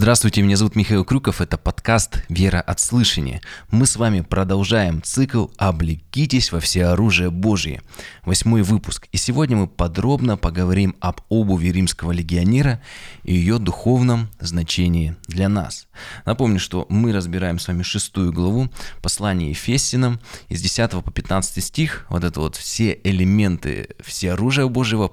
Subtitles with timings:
[0.00, 3.42] Здравствуйте, меня зовут Михаил Крюков, это подкаст «Вера от слышания».
[3.70, 7.82] Мы с вами продолжаем цикл «Облекитесь во все оружие Божие».
[8.24, 9.08] Восьмой выпуск.
[9.12, 12.80] И сегодня мы подробно поговорим об обуви римского легионера
[13.24, 15.86] и ее духовном значении для нас.
[16.24, 18.70] Напомню, что мы разбираем с вами шестую главу
[19.02, 22.06] послания Ефесинам из 10 по 15 стих.
[22.08, 25.12] Вот это вот все элементы, все оружия Божьего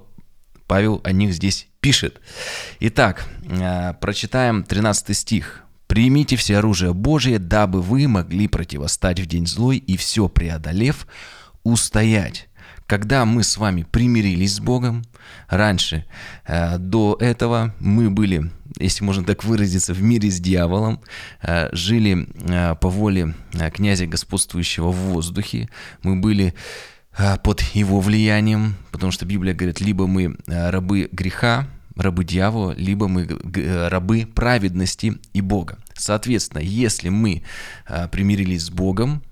[0.67, 2.21] Павел о них здесь пишет.
[2.81, 5.63] Итак, э, прочитаем 13 стих.
[5.87, 11.07] «Примите все оружие Божие, дабы вы могли противостать в день злой и все преодолев,
[11.63, 12.49] устоять».
[12.85, 15.03] Когда мы с вами примирились с Богом,
[15.47, 16.05] раньше,
[16.45, 21.01] э, до этого мы были, если можно так выразиться, в мире с дьяволом,
[21.41, 22.27] э, жили
[22.79, 23.33] по воле
[23.73, 25.69] князя господствующего в воздухе,
[26.01, 26.53] мы были
[27.43, 33.07] под его влиянием, потому что Библия говорит, либо мы а, рабы греха, рабы дьявола, либо
[33.07, 33.27] мы
[33.89, 35.79] рабы праведности и Бога.
[35.95, 37.43] Соответственно, если мы
[37.87, 39.23] а, примирились с Богом,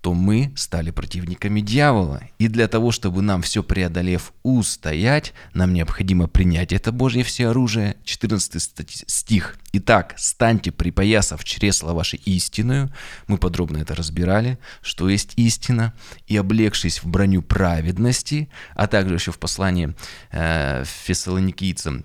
[0.00, 2.22] то мы стали противниками дьявола.
[2.38, 7.96] И для того, чтобы нам все преодолев устоять, нам необходимо принять это Божье все оружие.
[8.04, 9.56] 14 стих.
[9.72, 12.92] Итак, станьте припоясав чресла вашей истинную.
[13.26, 15.92] Мы подробно это разбирали, что есть истина.
[16.26, 19.94] И облегшись в броню праведности, а также еще в послании
[20.30, 22.04] э, фессалоникийцам,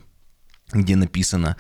[0.74, 1.56] где написано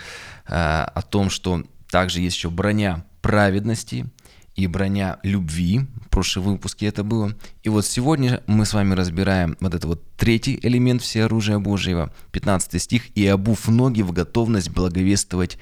[0.48, 4.08] э, о том, что также есть еще броня праведности–
[4.56, 5.82] и броня любви.
[6.06, 7.34] В прошлом выпуске это было.
[7.64, 12.82] И вот сегодня мы с вами разбираем вот этот вот третий элемент всеоружия Божьего, 15
[12.82, 15.58] стих, «И обув ноги в готовность благовествовать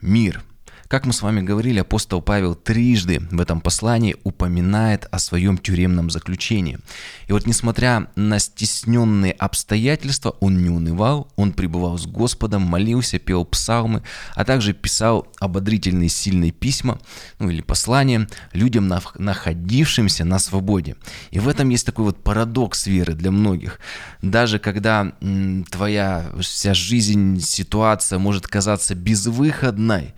[0.00, 0.42] мир».
[0.90, 6.10] Как мы с вами говорили, апостол Павел трижды в этом послании упоминает о своем тюремном
[6.10, 6.80] заключении.
[7.28, 13.44] И вот несмотря на стесненные обстоятельства, он не унывал, он пребывал с Господом, молился, пел
[13.44, 14.02] псалмы,
[14.34, 16.98] а также писал ободрительные сильные письма,
[17.38, 20.96] ну или послания людям, находившимся на свободе.
[21.30, 23.78] И в этом есть такой вот парадокс веры для многих.
[24.22, 30.14] Даже когда м, твоя вся жизнь, ситуация может казаться безвыходной,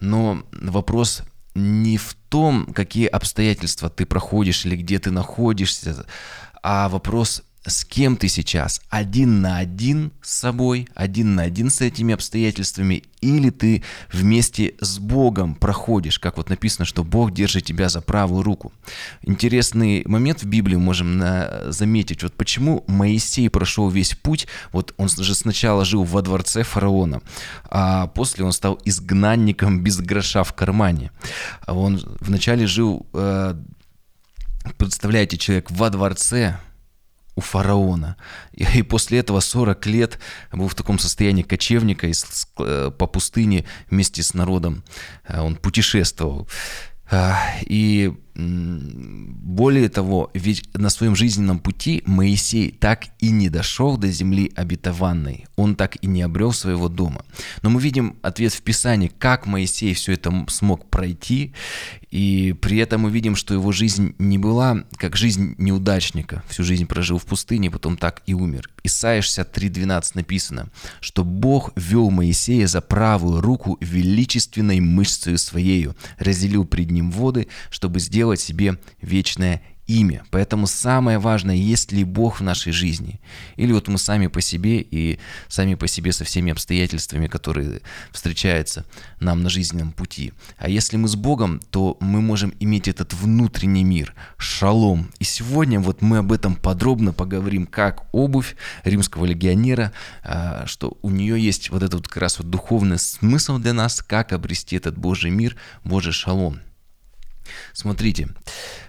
[0.00, 1.22] но вопрос
[1.54, 6.06] не в том, какие обстоятельства ты проходишь или где ты находишься,
[6.62, 8.80] а вопрос с кем ты сейчас?
[8.88, 14.98] Один на один с собой, один на один с этими обстоятельствами, или ты вместе с
[14.98, 18.72] Богом проходишь, как вот написано, что Бог держит тебя за правую руку.
[19.22, 25.10] Интересный момент в Библии можем на, заметить, вот почему Моисей прошел весь путь, вот он
[25.10, 27.20] же сначала жил во дворце фараона,
[27.68, 31.10] а после он стал изгнанником без гроша в кармане.
[31.66, 33.54] Он вначале жил, э,
[34.78, 36.58] представляете, человек во дворце,
[37.40, 38.16] у фараона.
[38.52, 40.18] И, и после этого 40 лет
[40.52, 42.12] был в таком состоянии кочевника и,
[42.58, 44.84] э, по пустыне вместе с народом.
[45.26, 46.48] Э, он путешествовал.
[47.10, 54.08] Э, и более того, ведь на своем жизненном пути Моисей так и не дошел до
[54.08, 57.24] земли обетованной, он так и не обрел своего дома.
[57.62, 61.52] Но мы видим ответ в Писании, как Моисей все это смог пройти,
[62.10, 66.86] и при этом мы видим, что его жизнь не была как жизнь неудачника, всю жизнь
[66.86, 68.70] прожил в пустыне, потом так и умер.
[68.82, 76.90] Исайя 63.12 написано, что Бог вел Моисея за правую руку величественной мышцей своею, разделил пред
[76.90, 80.22] ним воды, чтобы сделать сделать себе вечное имя.
[80.30, 83.20] Поэтому самое важное, есть ли Бог в нашей жизни.
[83.56, 85.18] Или вот мы сами по себе и
[85.48, 87.80] сами по себе со всеми обстоятельствами, которые
[88.12, 88.84] встречаются
[89.18, 90.32] нам на жизненном пути.
[90.58, 95.10] А если мы с Богом, то мы можем иметь этот внутренний мир, шалом.
[95.18, 98.54] И сегодня вот мы об этом подробно поговорим, как обувь
[98.84, 99.92] римского легионера,
[100.22, 104.32] а, что у нее есть вот этот как раз вот духовный смысл для нас, как
[104.32, 106.60] обрести этот Божий мир, Божий шалом.
[107.72, 108.28] Смотрите.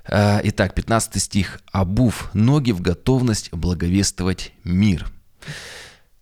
[0.06, 1.60] Э, итак, 15 стих.
[1.72, 5.10] «Обув ноги в готовность благовествовать мир».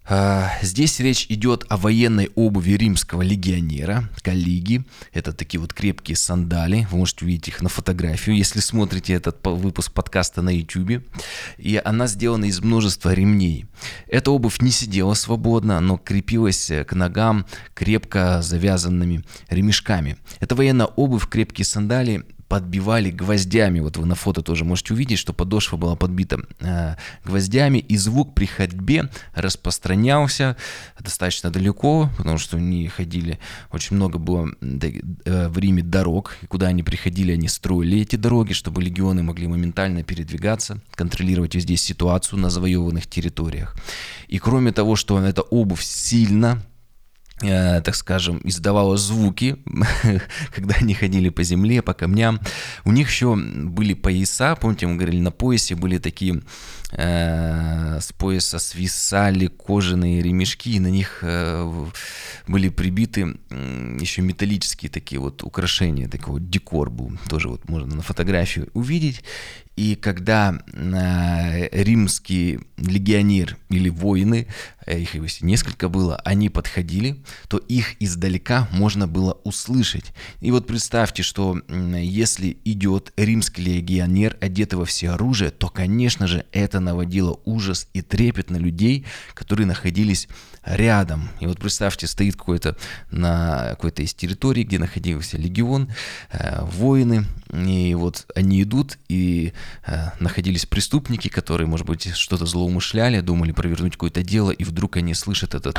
[0.09, 4.83] Э, здесь речь идет о военной обуви римского легионера, коллеги.
[5.13, 6.87] Это такие вот крепкие сандали.
[6.91, 11.03] Вы можете увидеть их на фотографию, если смотрите этот выпуск подкаста на YouTube.
[11.57, 13.67] И она сделана из множества ремней.
[14.07, 17.45] Эта обувь не сидела свободно, но крепилась к ногам
[17.75, 20.17] крепко завязанными ремешками.
[20.39, 23.79] Это военная обувь, крепкие сандали подбивали гвоздями.
[23.79, 28.33] Вот вы на фото тоже можете увидеть, что подошва была подбита э, гвоздями, и звук
[28.33, 30.57] при ходьбе распространялся
[30.99, 33.39] достаточно далеко, потому что они ходили,
[33.71, 38.53] очень много было э, в Риме дорог, и куда они приходили, они строили эти дороги,
[38.53, 43.75] чтобы легионы могли моментально передвигаться, контролировать везде ситуацию на завоеванных территориях.
[44.27, 46.63] И кроме того, что эта обувь сильно
[47.39, 49.57] так скажем, издавала звуки,
[50.53, 52.39] когда они ходили по земле, по камням.
[52.85, 56.41] У них еще были пояса, помните, мы говорили, на поясе были такие,
[56.91, 61.87] э, с пояса свисали кожаные ремешки, и на них э,
[62.47, 67.95] были прибиты э, еще металлические такие вот украшения, такой вот декор был, тоже вот можно
[67.95, 69.23] на фотографии увидеть.
[69.79, 74.47] И когда э, римский легионер или воины,
[74.85, 80.11] э, их несколько было, они подходили, то их издалека можно было услышать.
[80.41, 86.43] И вот представьте, что если идет римский легионер, одетый во все оружие, то, конечно же,
[86.51, 90.27] это наводило ужас и трепет на людей, которые находились
[90.65, 91.29] рядом.
[91.39, 92.75] И вот представьте, стоит какой-то
[93.11, 95.89] на какой-то из территорий, где находился легион,
[96.31, 99.53] э, воины, и вот они идут, и
[99.85, 105.13] э, находились преступники, которые, может быть, что-то злоумышляли, думали провернуть какое-то дело, и вдруг они
[105.13, 105.77] слышат этот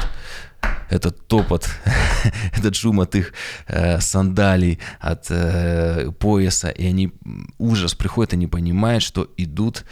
[0.90, 1.70] этот топот,
[2.52, 3.32] этот шум от их
[3.69, 7.12] э, сандалий, от э, пояса, и они
[7.58, 9.84] ужас приходит, они понимают, что идут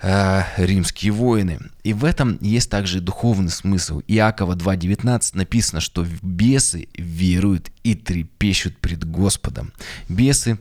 [0.00, 1.58] э, римские воины.
[1.84, 4.00] И в этом есть также духовный смысл.
[4.08, 9.72] Иакова 2.19 написано, что бесы веруют и трепещут пред Господом.
[10.08, 10.58] Бесы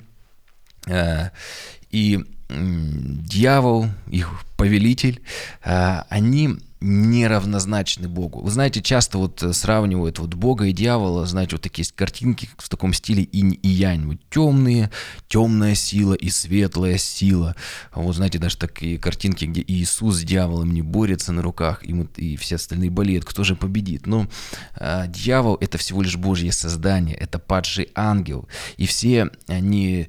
[1.91, 5.21] и дьявол, их повелитель,
[5.63, 8.41] э, они неравнозначны Богу.
[8.41, 12.49] Вы знаете, часто вот э, сравнивают вот Бога и дьявола, знаете, вот такие есть картинки
[12.57, 14.91] в таком стиле инь и янь, вот темные,
[15.27, 17.55] темная сила и светлая сила.
[17.93, 22.17] Вот знаете, даже такие картинки, где Иисус с дьяволом не борется на руках, и, вот,
[22.17, 24.05] и все остальные болеют, кто же победит.
[24.05, 24.27] Но
[24.75, 28.47] э, дьявол это всего лишь Божье создание, это падший ангел,
[28.77, 30.07] и все они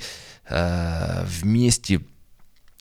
[0.49, 2.01] э, вместе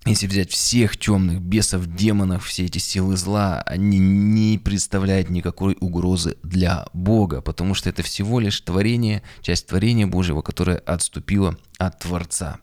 [0.06, 6.38] если взять всех темных бесов, демонов, все эти силы зла, они не представляют никакой угрозы
[6.44, 12.60] для Бога, потому что это всего лишь творение, часть творения Божьего, которое отступило от Творца.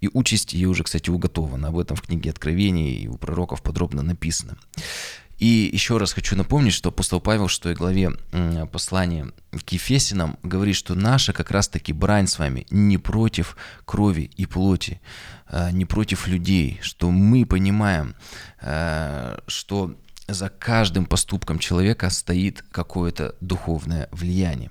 [0.00, 1.68] И участь ее уже, кстати, уготована.
[1.68, 4.56] Об этом в книге Откровений и у пророков подробно написано.
[5.40, 8.10] И еще раз хочу напомнить, что апостол Павел в 6 главе
[8.70, 13.56] послания к Ефесинам говорит, что наша как раз-таки брань с вами не против
[13.86, 15.00] крови и плоти,
[15.46, 18.14] а, не против людей, что мы понимаем,
[18.60, 19.96] а, что
[20.28, 24.70] за каждым поступком человека стоит какое-то духовное влияние.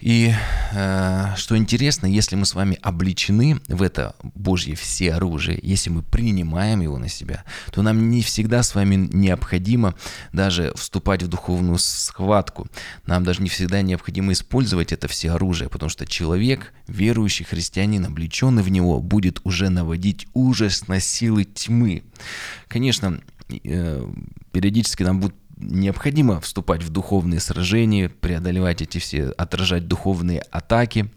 [0.00, 0.32] И
[0.72, 6.02] э, что интересно, если мы с вами обличены в это Божье все оружие, если мы
[6.02, 9.94] принимаем его на себя, то нам не всегда с вами необходимо
[10.32, 12.68] даже вступать в духовную схватку.
[13.06, 18.62] Нам даже не всегда необходимо использовать это все оружие, потому что человек, верующий христианин, облеченный
[18.62, 22.04] в него, будет уже наводить ужас на силы тьмы.
[22.68, 24.06] Конечно, э,
[24.52, 31.10] периодически нам будут необходимо вступать в духовные сражения, преодолевать эти все, отражать духовные атаки.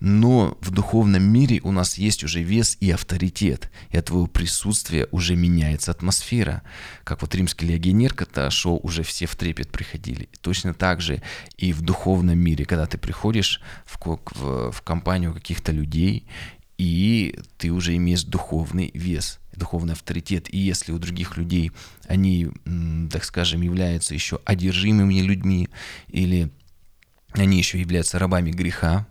[0.00, 5.08] Но в духовном мире у нас есть уже вес и авторитет, и от твоего присутствия
[5.10, 6.62] уже меняется атмосфера.
[7.02, 10.28] Как вот римский легионер, когда шел, уже все в трепет приходили.
[10.40, 11.20] Точно так же
[11.56, 16.28] и в духовном мире, когда ты приходишь в, в, в компанию каких-то людей,
[16.76, 20.52] и ты уже имеешь духовный вес, духовный авторитет.
[20.52, 21.72] И если у других людей
[22.06, 22.48] они,
[23.10, 25.68] так скажем, являются еще одержимыми людьми
[26.08, 26.50] или
[27.32, 29.06] они еще являются рабами греха,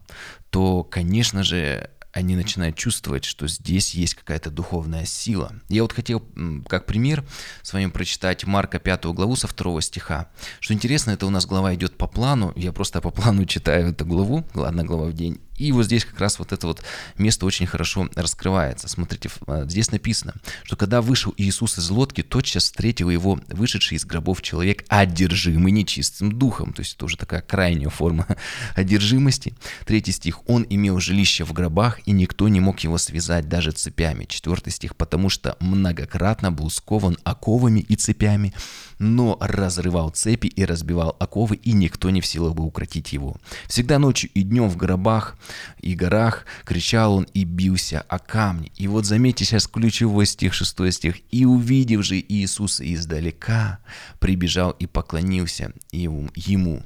[0.50, 5.54] то, конечно же, они начинают чувствовать, что здесь есть какая-то духовная сила.
[5.70, 6.27] Я вот хотел,
[6.68, 7.24] как пример,
[7.62, 10.32] с вами прочитать Марка 5 главу со 2 стиха.
[10.60, 14.04] Что интересно, это у нас глава идет по плану, я просто по плану читаю эту
[14.06, 16.84] главу, одна глава в день, и вот здесь как раз вот это вот
[17.18, 18.88] место очень хорошо раскрывается.
[18.88, 20.34] Смотрите, а, здесь написано,
[20.64, 26.32] что когда вышел Иисус из лодки, тотчас встретил его вышедший из гробов человек, одержимый нечистым
[26.32, 26.74] духом.
[26.74, 28.28] То есть это уже такая крайняя форма
[28.76, 29.54] одержимости.
[29.86, 30.48] Третий стих.
[30.48, 34.26] Он имел жилище в гробах, и никто не мог его связать даже цепями.
[34.26, 34.96] Четвертый стих.
[34.96, 38.54] Потому что многократно был скован оковами и цепями,
[39.00, 43.38] но разрывал цепи и разбивал оковы, и никто не в силах бы укротить его.
[43.68, 45.38] Всегда ночью и днем в гробах
[45.80, 48.72] и горах кричал он и бился о камни.
[48.75, 51.18] И вот заметьте сейчас ключевой стих, шестой стих.
[51.32, 53.80] «И увидев же Иисуса издалека,
[54.20, 56.84] прибежал и поклонился ему».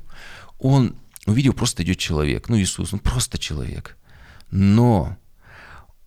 [0.59, 2.49] Он увидел, просто идет человек.
[2.49, 3.97] Ну, Иисус, он просто человек.
[4.51, 5.17] Но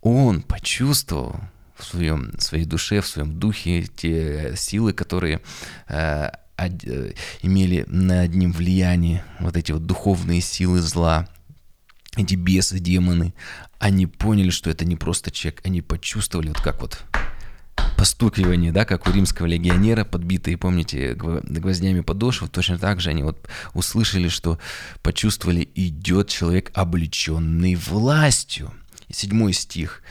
[0.01, 1.39] он почувствовал,
[1.75, 5.41] в, своем, своей душе, в своем духе те силы, которые
[5.87, 11.27] э, э, имели над ним влияние, вот эти вот духовные силы зла,
[12.15, 13.33] эти бесы, демоны,
[13.79, 17.03] они поняли, что это не просто человек, они почувствовали вот как вот
[17.97, 23.47] постукивание, да, как у римского легионера, подбитые, помните, гвоздями подошвы, точно так же они вот
[23.73, 24.59] услышали, что
[25.01, 28.71] почувствовали, идет человек, облеченный властью.
[29.11, 30.01] седьмой стих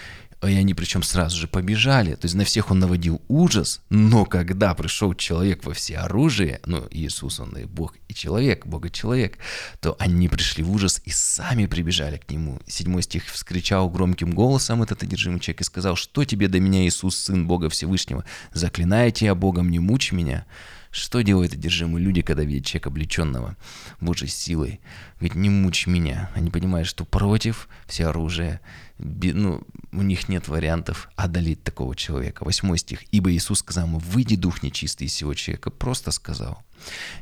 [0.47, 2.15] и они причем сразу же побежали.
[2.15, 6.87] То есть на всех он наводил ужас, но когда пришел человек во все оружие, ну,
[6.91, 9.39] Иисус, он и Бог, и человек, Бог и человек,
[9.81, 12.61] то они пришли в ужас и сами прибежали к нему.
[12.67, 17.17] Седьмой стих вскричал громким голосом этот одержимый человек и сказал, что тебе до меня, Иисус,
[17.17, 20.47] Сын Бога Всевышнего, заклинаю тебя Богом, не мучь меня.
[20.95, 23.57] Что делают одержимые люди, когда видят человека, облеченного
[24.01, 24.81] Божьей силой?
[25.17, 26.31] Говорит, не мучь меня.
[26.37, 28.61] Они понимают, что против все оружие,
[28.99, 29.61] ну,
[29.91, 32.45] у них нет вариантов одолеть такого человека.
[32.45, 33.01] Восьмой стих.
[33.11, 35.71] «Ибо Иисус сказал ему, выйди дух нечистый из сего человека».
[35.71, 36.63] Просто сказал.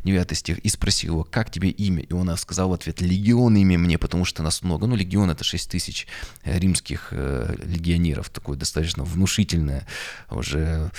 [0.05, 0.59] Девятый стих.
[0.59, 4.27] «И спросил его, как тебе имя?» И он сказал в ответ, «Легион имя мне, потому
[4.27, 4.87] что нас много».
[4.87, 6.07] Ну, легион— это шесть тысяч
[6.45, 8.29] римских э, легионеров.
[8.29, 9.87] Такое достаточно внушительное
[10.29, 10.91] уже...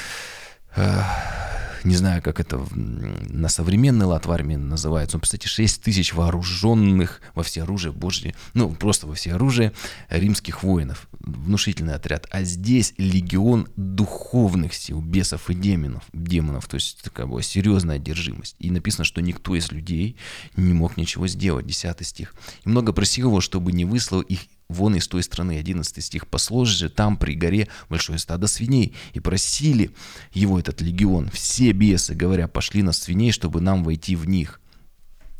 [0.76, 7.20] Не знаю, как это на современный лад в армии называется, но, представьте, 6 тысяч вооруженных
[7.36, 9.74] во все оружие Божье, ну, просто во все оружие
[10.10, 11.10] римских воинов.
[11.20, 12.26] Внушительный отряд.
[12.32, 16.04] А здесь легион духовных сил, бесов и демонов.
[16.14, 18.56] демонов то есть такая была серьезная одержимость.
[18.60, 20.16] И написано, что никто из людей
[20.56, 21.68] не мог ничего сделать.
[21.68, 22.34] 10 стих.
[22.64, 24.40] И много просил его, чтобы не выслал их
[24.70, 26.28] вон из той страны, 11 стих,
[26.70, 29.92] же там при горе большое стадо свиней, и просили
[30.34, 34.60] его этот легион, все бесы, говоря, пошли на свиней, чтобы нам войти в них.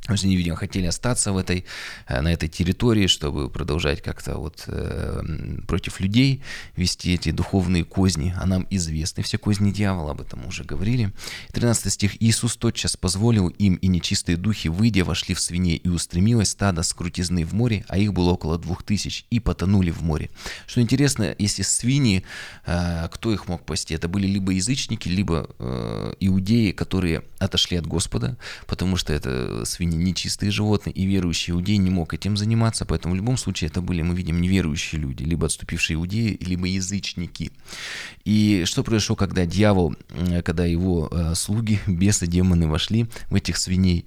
[0.06, 1.64] То есть они, видимо, хотели остаться в этой,
[2.08, 5.22] э, на этой территории, чтобы продолжать как-то вот э,
[5.66, 6.44] против людей
[6.76, 8.36] вести эти духовные козни.
[8.38, 11.14] А нам известны все козни дьявола, об этом мы уже говорили.
[11.54, 12.22] 13 стих.
[12.22, 16.94] «Иисус тотчас позволил им, и нечистые духи, выйдя, вошли в свиней, и устремилось стадо с
[16.94, 20.30] крутизны в море, а их было около двух тысяч, и потонули в море».
[20.68, 22.26] Что интересно, если свиньи,
[22.66, 23.94] э, кто их мог пасти?
[23.94, 29.93] Это были либо язычники, либо э, иудеи, которые отошли от Господа, потому что это свиньи
[29.94, 33.82] они нечистые животные, и верующий иудей не мог этим заниматься, поэтому в любом случае это
[33.82, 37.52] были, мы видим, неверующие люди, либо отступившие иудеи, либо язычники.
[38.26, 39.96] И что произошло, когда дьявол,
[40.44, 44.06] когда его э, слуги, бесы, демоны вошли в этих свиней,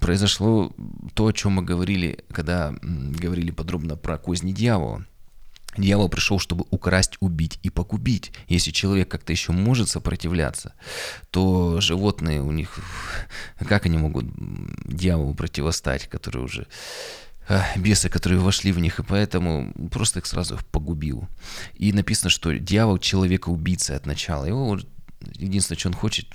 [0.00, 0.72] произошло
[1.14, 5.06] то, о чем мы говорили, когда говорили подробно про козни дьявола.
[5.76, 8.32] Дьявол пришел, чтобы украсть, убить и погубить.
[8.48, 10.74] Если человек как-то еще может сопротивляться,
[11.30, 12.78] то животные у них,
[13.58, 14.26] как они могут
[14.86, 16.66] дьяволу противостать, который уже
[17.76, 21.28] бесы, которые вошли в них, и поэтому просто их сразу погубил.
[21.74, 24.44] И написано, что дьявол человека-убийца от начала.
[24.46, 24.78] Его
[25.34, 26.26] единственное, что он хочет,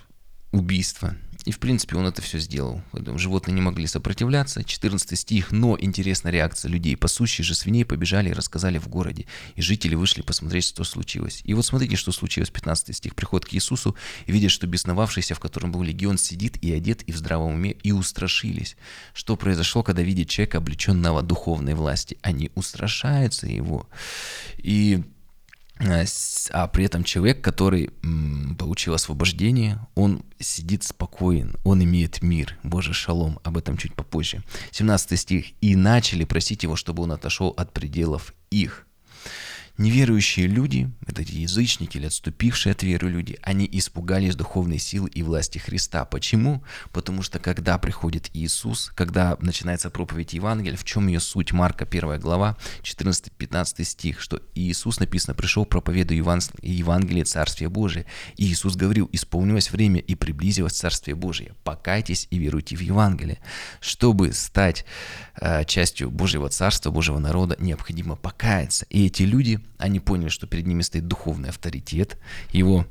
[0.51, 1.15] убийство–
[1.45, 2.81] и, в принципе, он это все сделал.
[3.15, 4.63] Животные не могли сопротивляться.
[4.63, 5.51] 14 стих.
[5.51, 6.97] Но интересная реакция людей.
[6.97, 9.25] Пасущие же свиней побежали и рассказали в городе.
[9.55, 11.41] И жители вышли посмотреть, что случилось.
[11.43, 12.49] И вот смотрите, что случилось.
[12.49, 13.15] 15 стих.
[13.15, 17.11] Приход к Иисусу и видят, что бесновавшийся, в котором был легион, сидит и одет, и
[17.11, 18.75] в здравом уме, и устрашились.
[19.13, 22.17] Что произошло, когда видят человека, облеченного духовной власти?
[22.21, 23.87] Они устрашаются его.
[24.57, 25.18] И Э,
[25.79, 27.91] а при этом человек, который
[28.57, 34.43] получил освобождение, он сидит спокоен, он имеет мир, Боже шалом, об этом чуть попозже.
[34.71, 35.45] 17 стих.
[35.61, 38.85] «И начали просить его, чтобы он отошел от пределов их».
[39.79, 45.57] Неверующие люди, это язычники или отступившие от веры люди, они испугались духовной силы и власти
[45.57, 46.03] Христа.
[46.03, 46.65] Почему?
[46.91, 51.53] Потому что когда приходит Иисус, когда начинается проповедь Евангелия, в чем ее суть?
[51.53, 56.17] Марка 1 глава, 14-15 стих, что Иисус, написано, пришел проповедуя
[56.61, 58.05] Евангелие Царствия Божия.
[58.35, 61.55] И Иисус говорил, исполнилось время и приблизилось Царствие Божие.
[61.63, 63.39] Покайтесь и веруйте в Евангелие.
[63.79, 64.83] Чтобы стать
[65.39, 68.85] э, частью Божьего Царства, Божьего народа, необходимо покаяться.
[68.89, 72.17] И эти люди, они поняли, что перед ними стоит духовный авторитет,
[72.51, 72.85] его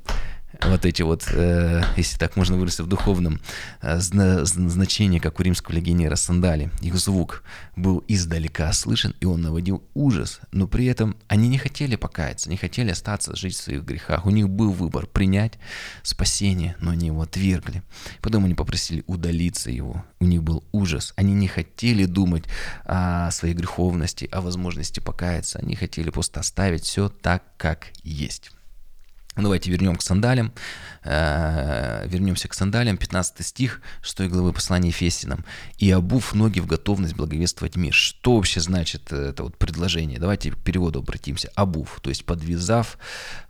[0.62, 3.40] вот эти вот, э, если так можно выразиться в духовном
[3.80, 7.42] э, зна- значении, как у римского легионера сандали, их звук
[7.76, 12.56] был издалека слышен, и он наводил ужас, но при этом они не хотели покаяться, не
[12.56, 14.26] хотели остаться жить в своих грехах.
[14.26, 15.58] У них был выбор принять
[16.02, 17.82] спасение, но они его отвергли.
[18.20, 20.04] Потом они попросили удалиться его.
[20.18, 21.12] У них был ужас.
[21.16, 22.44] Они не хотели думать
[22.84, 25.58] о своей греховности, о возможности покаяться.
[25.58, 28.50] Они хотели просто оставить все так, как есть.
[29.38, 30.52] Давайте вернем к сандалям.
[31.10, 32.98] Э, вернемся к сандалям.
[32.98, 35.42] 15 стих 6 главы послания Ефесиным.
[35.78, 37.94] «И обув ноги в готовность благовествовать мир».
[37.94, 40.18] Что вообще значит это вот предложение?
[40.18, 41.50] Давайте к переводу обратимся.
[41.54, 42.98] Обув, то есть подвязав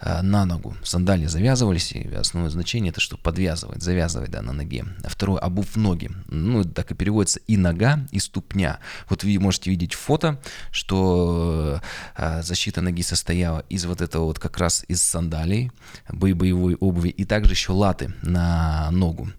[0.00, 0.76] э, на ногу.
[0.84, 4.84] Сандали завязывались, и основное значение это что подвязывать, завязывать да, на ноге.
[5.02, 6.12] А второе, обув ноги.
[6.28, 8.78] Ну, так и переводится и нога, и ступня.
[9.08, 11.80] Вот вы можете видеть фото, что
[12.16, 15.72] э, защита ноги состояла из вот этого вот как раз из сандалий,
[16.08, 19.30] боевой обуви, и также еще латы на ногу,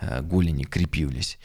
[0.00, 1.38] э, голени крепились.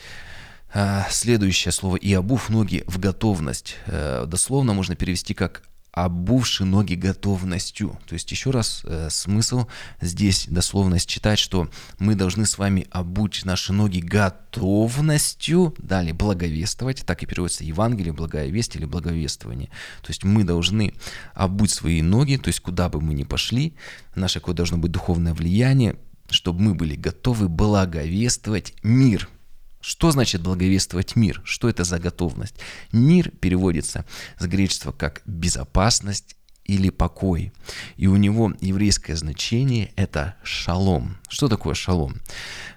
[0.73, 3.75] Э, следующее слово «и обув ноги в готовность».
[3.85, 7.99] Э, дословно можно перевести как обувши ноги готовностью.
[8.07, 9.67] То есть еще раз смысл
[10.01, 17.21] здесь дословно считать, что мы должны с вами обуть наши ноги готовностью, далее благовествовать, так
[17.21, 19.69] и переводится Евангелие, благая весть или благовествование.
[20.01, 20.95] То есть мы должны
[21.35, 23.75] обуть свои ноги, то есть куда бы мы ни пошли,
[24.15, 25.95] наше какое должно быть духовное влияние,
[26.29, 29.29] чтобы мы были готовы благовествовать мир–
[29.83, 31.41] что значит благовествовать мир?
[31.43, 32.55] Что это за готовность?
[32.93, 34.05] Мир переводится
[34.39, 37.51] с греческого как безопасность или покой.
[37.97, 41.17] И у него еврейское значение– это шалом.
[41.27, 42.21] Что такое шалом?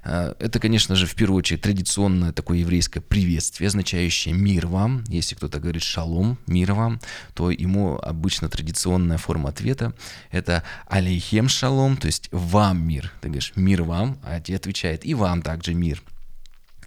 [0.02, 5.04] А, это, конечно же, в первую очередь традиционное такое еврейское приветствие, означающее «мир вам».
[5.08, 7.00] Если кто-то говорит «шалом», «мир вам»,
[7.34, 9.94] то ему обычно традиционная форма ответа–
[10.30, 13.12] это «алейхем шалом», то есть «вам мир».
[13.20, 16.02] Ты говоришь «мир вам», а тебе отвечает «и вам также мир».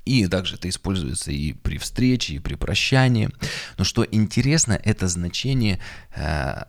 [0.06, 3.30] И также это используется и при встрече, и при прощании.
[3.78, 5.78] Но что интересно, это значение
[6.16, 6.64] э,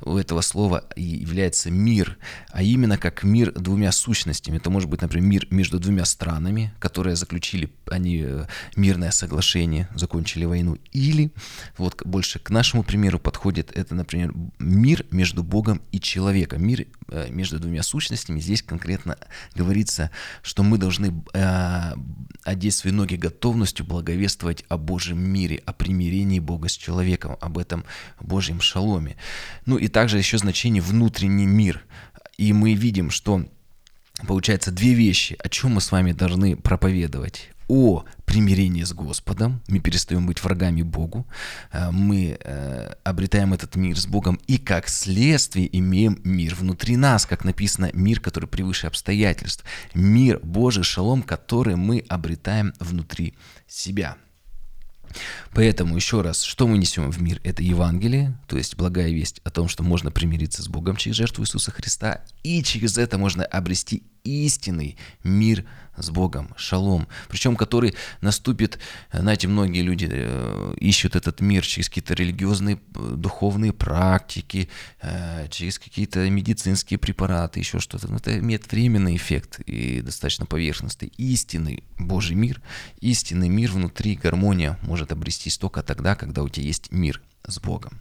[0.00, 2.18] у этого слова является мир,
[2.50, 4.56] а именно как мир двумя сущностями.
[4.56, 10.44] Это может быть, например, мир между двумя странами, которые заключили они э, мирное соглашение, закончили
[10.44, 10.76] войну.
[10.92, 11.32] Или,
[11.76, 16.66] вот больше к нашему примеру подходит, это, например, мир между Богом и человеком.
[16.66, 18.40] Мир э, между двумя сущностями.
[18.40, 19.16] Здесь конкретно
[19.54, 20.10] говорится,
[20.42, 21.94] что мы должны э,
[22.44, 27.84] одеть свои ноги готовностью благовествовать о Божьем мире, о примирении Бога с человеком, об этом
[28.20, 29.16] Божьем шаломе.
[29.66, 31.84] Ну и также еще значение внутренний мир.
[32.36, 33.44] И мы видим, что
[34.26, 39.78] получается две вещи, о чем мы с вами должны проповедовать о примирении с Господом, мы
[39.80, 41.26] перестаем быть врагами Богу,
[41.72, 47.24] э, мы э, обретаем этот мир с Богом и как следствие имеем мир внутри нас,
[47.24, 49.64] как написано, мир, который превыше обстоятельств,
[49.94, 53.34] мир Божий, шалом, который мы обретаем внутри
[53.66, 54.16] себя.
[55.52, 57.40] Поэтому еще раз, что мы несем в мир?
[57.44, 61.44] Это Евангелие, то есть благая весть о том, что можно примириться с Богом через жертву
[61.44, 65.64] Иисуса Христа, и через это можно обрести истинный мир
[65.96, 68.78] с Богом, шалом, причем который наступит,
[69.12, 74.70] знаете, многие люди э, ищут этот мир через какие-то религиозные, э, духовные практики,
[75.02, 78.08] э, через какие-то медицинские препараты, еще что-то.
[78.08, 81.12] Но это имеет временный эффект и достаточно поверхностный.
[81.18, 82.62] Истинный Божий мир,
[83.00, 88.00] истинный мир внутри, гармония может обрестись только тогда, когда у тебя есть мир с Богом.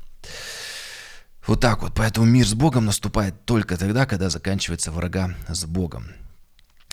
[1.47, 1.93] Вот так вот.
[1.95, 6.11] Поэтому мир с Богом наступает только тогда, когда заканчивается врага с Богом.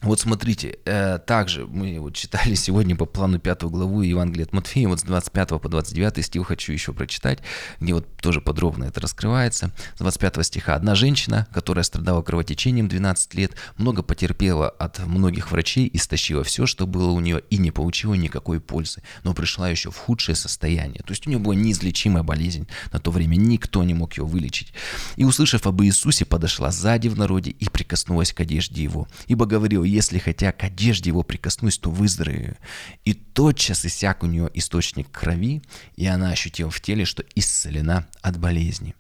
[0.03, 4.87] Вот смотрите, э, также мы вот читали сегодня по плану пятую главу Евангелия от Матфея,
[4.87, 7.41] вот с 25 по 29 стих хочу еще прочитать,
[7.81, 9.73] где вот тоже подробно это раскрывается.
[9.97, 10.77] С 25 стиха.
[10.77, 16.87] «Одна женщина, которая страдала кровотечением 12 лет, много потерпела от многих врачей, истощила все, что
[16.87, 21.03] было у нее, и не получила никакой пользы, но пришла еще в худшее состояние».
[21.03, 24.73] То есть у нее была неизлечимая болезнь, на то время никто не мог ее вылечить.
[25.17, 29.88] «И, услышав об Иисусе, подошла сзади в народе и прикоснулась к одежде его, ибо говорил,
[29.89, 32.57] если хотя к одежде его прикоснусь, то выздоровею.
[33.05, 35.63] И тотчас иссяк у нее источник крови,
[35.97, 38.95] и она ощутила в теле, что исцелена от болезни.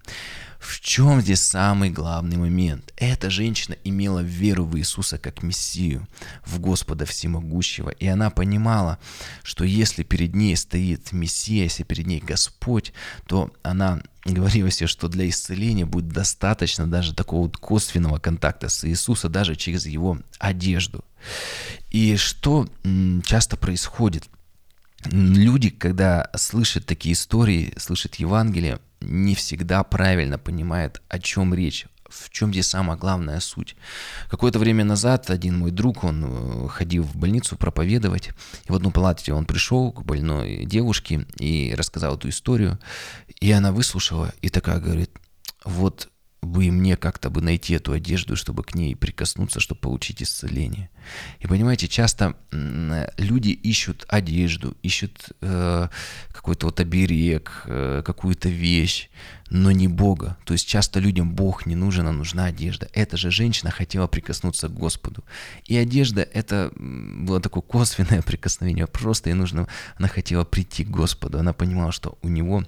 [0.59, 2.92] В чем здесь самый главный момент?
[2.97, 6.09] Эта женщина имела веру в Иисуса как Мессию,
[6.44, 8.99] в Господа Всемогущего, и она понимала,
[9.44, 12.92] что если перед ней стоит Мессия, если перед ней Господь,
[13.27, 18.85] то она говорила себе, что для исцеления будет достаточно даже такого вот косвенного контакта с
[18.85, 21.05] Иисусом, даже через его одежду.
[21.90, 22.68] И что
[23.25, 24.29] часто происходит?
[25.05, 32.30] Люди, когда слышат такие истории, слышат Евангелие, не всегда правильно понимает, о чем речь, в
[32.30, 33.76] чем здесь самая главная суть.
[34.30, 38.30] Какое-то время назад один мой друг, он э, ходил в больницу проповедовать,
[38.66, 42.78] и в одну палате он пришел к больной девушке и рассказал эту историю,
[43.40, 45.11] и она выслушала и такая говорит,
[45.64, 46.08] вот
[46.40, 50.90] бы мне как-то бы найти эту одежду, чтобы к ней прикоснуться, чтобы получить исцеление.
[51.40, 55.88] И понимаете, часто люди ищут одежду, ищут э,
[56.33, 59.09] какой-то вот оберег, э, какую-то вещь,
[59.51, 60.37] но не Бога.
[60.44, 62.88] То есть часто людям Бог не нужен, а нужна одежда.
[62.92, 65.25] Эта же женщина хотела прикоснуться к Господу.
[65.64, 68.87] И одежда это было такое косвенное прикосновение.
[68.87, 69.66] Просто ей нужно,
[69.97, 71.38] она хотела прийти к Господу.
[71.38, 72.64] Она понимала, что у него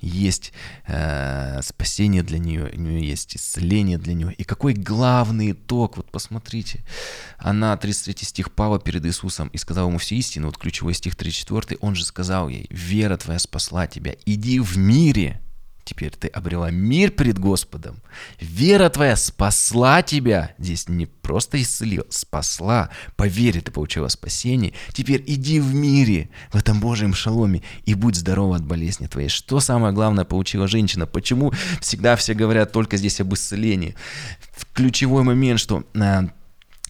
[0.00, 0.52] есть
[0.86, 4.32] э, спасение для нее, у нее есть исцеление для нее.
[4.32, 6.80] И какой главный итог, вот посмотрите.
[7.38, 11.78] Она, 33 стих Павла перед Иисусом, и сказал ему все истины, вот ключевой стих 34,
[11.80, 15.40] он же сказал ей, вера твоя спасла тебя, иди в мире,
[15.90, 17.96] Теперь ты обрела мир перед Господом.
[18.38, 20.54] Вера твоя спасла тебя.
[20.56, 22.90] Здесь не просто исцелила, спасла.
[23.16, 24.72] По вере ты получила спасение.
[24.92, 29.28] Теперь иди в мире, в этом Божьем шаломе, и будь здорова от болезни твоей.
[29.28, 31.06] Что самое главное получила женщина?
[31.06, 33.96] Почему всегда все говорят только здесь об исцелении?
[34.74, 36.28] Ключевой момент, что а,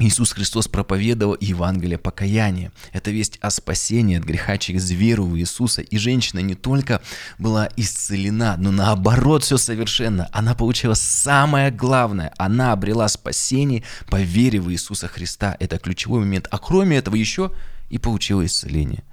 [0.00, 2.72] Иисус Христос проповедовал Евангелие покаяния.
[2.92, 5.82] Это весть о спасении от греха через веру в Иисуса.
[5.82, 7.02] И женщина не только
[7.38, 10.30] была исцелена, но наоборот все совершенно.
[10.32, 12.32] Она получила самое главное.
[12.38, 15.54] Она обрела спасение по вере в Иисуса Христа.
[15.60, 16.48] Это ключевой момент.
[16.50, 17.52] А кроме этого еще
[17.90, 19.04] и получила исцеление.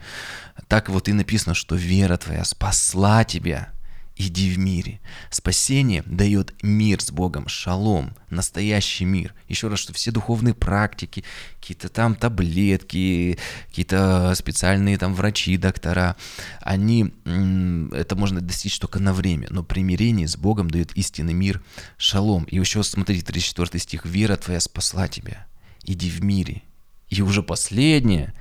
[0.69, 3.73] Так вот и написано, что вера твоя спасла тебя
[4.17, 4.99] иди в мире.
[5.30, 9.34] Спасение дает мир с Богом, шалом, настоящий мир.
[9.47, 11.23] Еще раз, что все духовные практики,
[11.60, 13.38] какие-то там таблетки,
[13.69, 16.15] какие-то специальные там врачи, доктора,
[16.62, 17.13] они,
[17.93, 21.63] это можно достичь только на время, но примирение с Богом дает истинный мир,
[21.97, 22.45] шалом.
[22.45, 25.45] И еще смотрите, 34 стих, «Вера твоя спасла тебя,
[25.84, 26.63] иди в мире».
[27.10, 28.34] И уже последнее,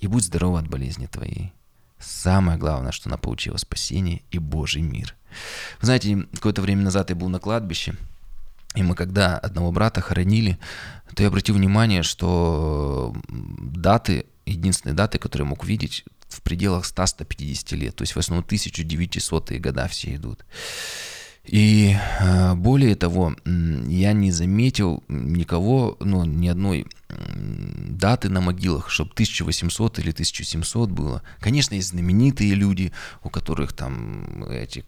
[0.00, 1.52] «И будь здорова от болезни твоей».
[2.02, 5.14] Самое главное, что она получила спасение и Божий мир.
[5.80, 7.94] Вы знаете, какое-то время назад я был на кладбище,
[8.74, 10.58] и мы когда одного брата хоронили,
[11.14, 17.76] то я обратил внимание, что даты, единственные даты, которые я мог видеть, в пределах 100-150
[17.76, 17.96] лет.
[17.96, 20.44] То есть в основном 1900-е года все идут.
[21.44, 26.86] И э, более того, я не заметил никого, ну, ни одной
[28.02, 31.22] даты на могилах, чтобы 1800 или 1700 было.
[31.40, 34.84] Конечно, есть знаменитые люди, у которых там эти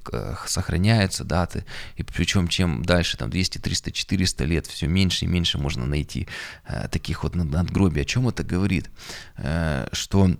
[0.47, 1.65] сохраняются даты,
[1.97, 6.27] и причем чем дальше, там 200, 300, 400 лет, все меньше и меньше можно найти
[6.67, 8.03] э, таких вот надгробий.
[8.03, 8.91] О чем это говорит?
[9.37, 10.31] Э, что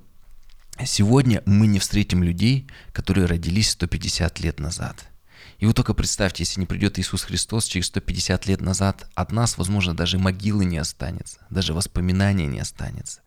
[0.85, 5.05] сегодня мы не встретим людей, которые родились 150 лет назад–
[5.59, 9.57] и вы только представьте, если не придет Иисус Христос через 150 лет назад, от нас,
[9.57, 13.23] возможно, даже могилы не останется, даже воспоминания не останется.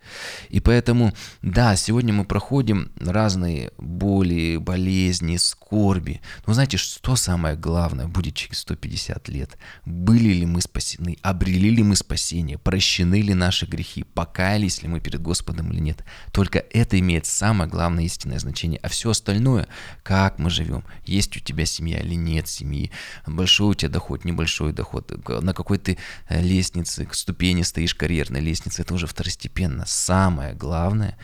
[0.50, 6.22] И поэтому, да, сегодня мы проходим разные боли, болезни, скорби.
[6.46, 9.58] Но знаете, что самое главное будет через 150 лет?
[9.86, 11.18] Были ли мы спасены?
[11.22, 12.58] Обрели ли мы спасение?
[12.58, 14.04] Прощены ли наши грехи?
[14.04, 16.04] Покаялись ли мы перед Господом или нет?
[16.32, 18.80] Только это имеет самое главное истинное значение.
[18.84, 19.68] А все остальное,
[20.04, 22.92] как мы живем, есть у тебя семья или нет семьи,
[23.26, 25.12] большой у тебя доход, небольшой доход,
[25.42, 25.98] на какой ты
[26.30, 29.86] э, лестнице, ступени стоишь карьерной лестнице, это уже второстепенно.
[29.88, 31.18] Самое главное,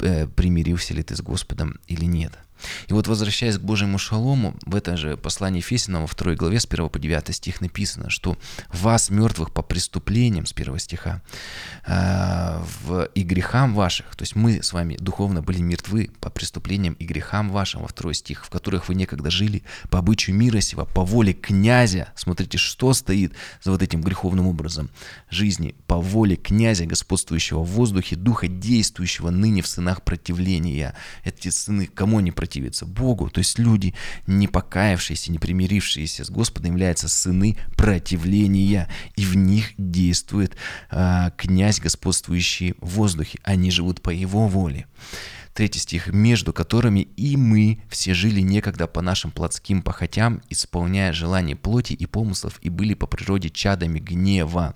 [0.00, 2.38] э, примирился ли ты с Господом или нет.
[2.88, 6.66] И вот возвращаясь к Божьему шалому, в это же послании Фесиного, во второй главе с
[6.66, 8.36] 1 по 9 стих написано, что
[8.72, 11.22] вас, мертвых по преступлениям, с 1 стиха,
[11.86, 16.94] э, в, и грехам ваших, то есть мы с вами духовно были мертвы по преступлениям
[16.94, 20.86] и грехам вашим, во второй стих, в которых вы некогда жили, по обычаю мира сего,
[20.86, 24.90] по воле князя, смотрите, что стоит за вот этим греховным образом
[25.30, 30.94] жизни, по воле князя, господствующего в воздухе, духа действующего ныне в сынах противления.
[31.24, 32.47] Эти сыны кому они противятся?
[32.48, 33.28] Противятся Богу.
[33.28, 33.94] То есть люди,
[34.26, 38.88] не покаявшиеся, не примирившиеся с Господом, являются сыны противления.
[39.16, 40.56] И в них действует
[40.90, 43.38] э, князь, господствующий в воздухе.
[43.42, 44.86] Они живут по его воле.
[45.52, 46.06] Третий стих.
[46.08, 52.06] «Между которыми и мы все жили некогда по нашим плотским похотям, исполняя желания плоти и
[52.06, 54.74] помыслов, и были по природе чадами гнева».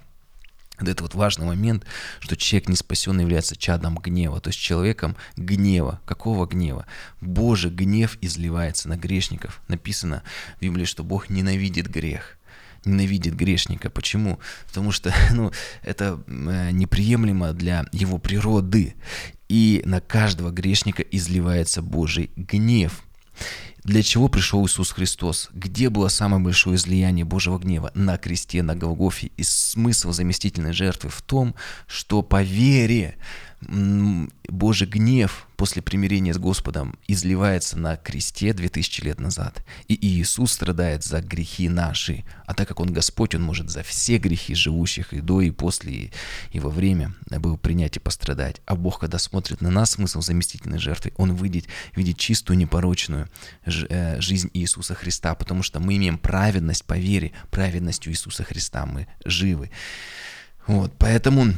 [0.83, 1.87] Вот это вот важный момент,
[2.19, 6.01] что человек не спасен является чадом гнева, то есть человеком гнева.
[6.05, 6.87] Какого гнева?
[7.21, 9.63] Божий гнев изливается на грешников.
[9.69, 10.25] Написано
[10.59, 12.37] в Библии, что Бог ненавидит грех
[12.85, 13.91] ненавидит грешника.
[13.91, 14.41] Почему?
[14.67, 15.53] Потому что ну,
[15.85, 18.97] это э, неприемлемо для его природы.
[19.49, 23.05] И на каждого грешника изливается Божий гнев.
[23.85, 25.49] Для чего пришел Иисус Христос?
[25.53, 27.91] Где было самое большое излияние Божьего гнева?
[27.95, 29.33] На кресте, на Голгофе.
[29.37, 31.57] И смысл заместительной жертвы в том,
[31.89, 33.17] что по вере
[33.61, 39.65] Божий гнев после примирения с Господом изливается на кресте 2000 лет назад.
[39.87, 42.25] И Иисус страдает за грехи наши.
[42.47, 45.93] А так как Он Господь, Он может за все грехи живущих и до, и после,
[45.93, 46.13] и,
[46.51, 48.61] и во время был принять и пострадать.
[48.67, 53.29] А Бог, когда смотрит на нас, смысл заместительной жертвы, Он видит, видит чистую, непорочную
[53.65, 59.07] э, жизнь Иисуса Христа, потому что мы имеем праведность по вере, праведностью Иисуса Христа мы
[59.25, 59.71] живы.
[60.67, 61.55] Вот, поэтому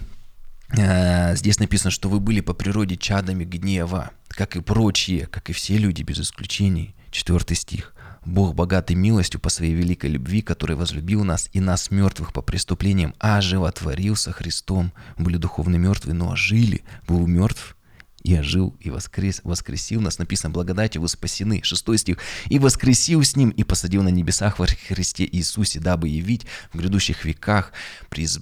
[0.72, 5.76] здесь написано, что вы были по природе чадами гнева, как и прочие, как и все
[5.76, 6.94] люди без исключений.
[7.10, 7.94] Четвертый стих.
[8.24, 13.14] Бог богатый милостью по своей великой любви, который возлюбил нас и нас мертвых по преступлениям,
[13.18, 14.92] оживотворился Христом.
[15.18, 16.84] Были духовно мертвы, но ожили.
[17.06, 17.73] Был мертв
[18.24, 20.18] и ожил, и воскрес, воскресил нас.
[20.18, 21.60] Написано, благодатью вы спасены.
[21.62, 22.18] Шестой стих.
[22.46, 27.26] И воскресил с ним, и посадил на небесах во Христе Иисусе, дабы явить в грядущих
[27.26, 27.72] веках
[28.08, 28.40] приз,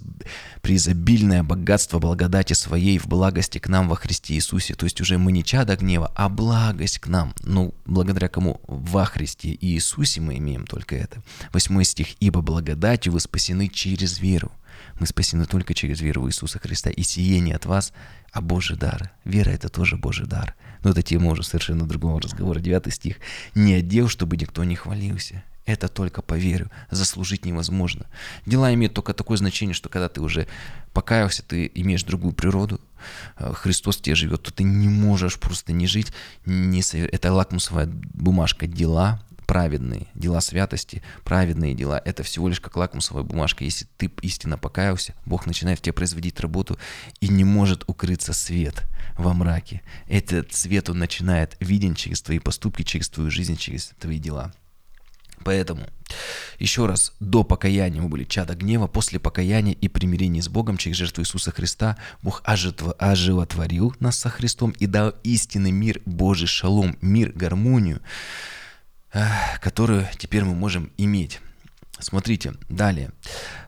[0.61, 4.73] преизобильное богатство благодати своей в благости к нам во Христе Иисусе.
[4.73, 7.33] То есть уже мы не чада гнева, а благость к нам.
[7.43, 8.61] Ну, благодаря кому?
[8.67, 11.21] Во Христе Иисусе мы имеем только это.
[11.51, 12.07] Восьмой стих.
[12.21, 14.53] Ибо благодатью вы спасены через веру.
[14.99, 16.89] Мы спасены только через веру в Иисуса Христа.
[16.89, 17.93] И сие не от вас,
[18.31, 19.11] а Божий дар.
[19.25, 20.55] Вера— это тоже Божий дар.
[20.83, 22.59] Но это тема уже совершенно другого разговора.
[22.59, 23.17] Девятый стих.
[23.55, 25.43] «Не отдел, чтобы никто не хвалился».
[25.65, 26.67] Это только по вере.
[26.91, 28.05] Заслужить невозможно.
[28.45, 30.47] Дела имеют только такое значение, что когда ты уже
[30.91, 32.81] покаялся, ты имеешь другую природу,
[33.37, 36.11] э, Христос тебе живет, то ты не можешь просто не жить.
[36.45, 36.81] Не...
[37.07, 38.67] Это лакмусовая бумажка.
[38.67, 43.63] Дела, праведные, дела святости, праведные дела, это всего лишь как лакмусовая бумажка.
[43.63, 46.79] Если ты истинно покаялся, Бог начинает в тебе производить работу,
[47.19, 48.81] и не может укрыться свет
[49.15, 49.83] во мраке.
[50.07, 54.51] Этот свет, он начинает виден через твои поступки, через твою жизнь, через твои дела.
[55.43, 55.83] Поэтому,
[56.57, 60.97] еще раз, до покаяния мы были чада гнева, после покаяния и примирения с Богом через
[60.97, 67.31] жертву Иисуса Христа Бог оживотворил нас со Христом и дал истинный мир Божий шалом, мир,
[67.35, 68.01] гармонию,
[69.61, 71.39] которую теперь мы можем иметь.
[71.99, 73.11] Смотрите, далее.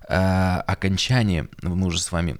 [0.07, 2.37] Э, окончание, мы уже с вами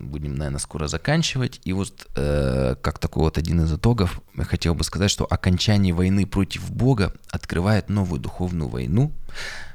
[0.00, 1.60] будем, наверное, скоро заканчивать.
[1.64, 5.94] И вот э, как такой вот один из итогов, я хотел бы сказать, что окончание
[5.94, 9.12] войны против Бога открывает новую духовную войну,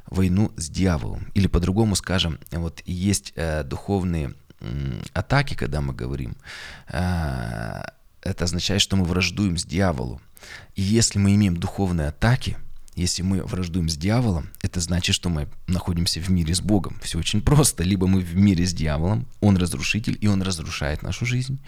[0.06, 1.32] войну с дьяволом.
[1.34, 4.34] Или по-другому скажем, вот есть э, духовные
[5.13, 6.36] атаки, когда мы говорим,
[6.88, 7.93] это
[8.24, 10.21] означает, что мы враждуем с дьяволом.
[10.75, 12.58] И если мы имеем духовные атаки,
[12.95, 16.97] если мы враждуем с дьяволом, это значит, что мы находимся в мире с Богом.
[17.03, 17.84] Все очень просто.
[17.84, 21.60] Либо мы в мире с дьяволом, он разрушитель, и он разрушает нашу жизнь,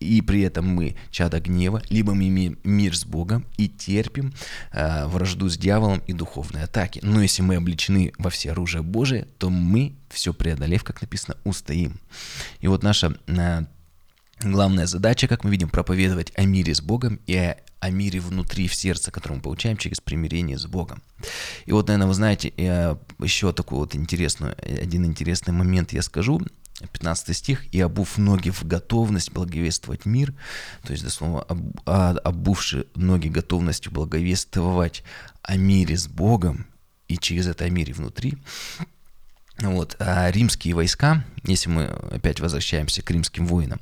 [0.00, 4.32] и при этом мы чада гнева, либо мы имеем мир с Богом и терпим
[4.72, 7.00] э, вражду с дьяволом и духовные атаки.
[7.02, 11.98] Но если мы обличены во все оружие Божие, то мы, все преодолев, как написано, устоим.
[12.60, 13.64] И вот наша э,
[14.40, 18.68] главная задача, как мы видим, проповедовать о мире с Богом и о о мире внутри,
[18.68, 21.02] в сердце, который мы получаем через примирение с Богом.
[21.66, 26.40] И вот, наверное, вы знаете, еще такой вот интересный, один интересный момент я скажу.
[26.92, 30.32] 15 стих, «И обув ноги в готовность благовествовать мир»,
[30.84, 31.44] то есть, дословно,
[31.86, 35.02] а, обувши ноги готовностью благовествовать
[35.42, 36.66] о мире с Богом
[37.08, 38.38] и через это о мире внутри,
[39.58, 43.80] вот, а римские войска, если мы опять возвращаемся к римским воинам,